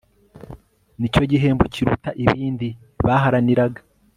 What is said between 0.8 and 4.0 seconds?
ni cyo gihembo kiruta ibindi baharaniraga